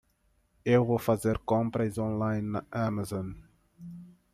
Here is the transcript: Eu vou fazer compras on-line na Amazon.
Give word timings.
Eu 0.65 0.83
vou 0.83 0.97
fazer 0.97 1.37
compras 1.37 1.99
on-line 1.99 2.47
na 2.53 2.65
Amazon. 2.71 3.33